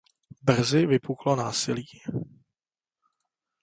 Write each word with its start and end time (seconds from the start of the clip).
Brzy 0.45 0.85
vypuklo 0.87 1.35
násilí. 1.35 1.85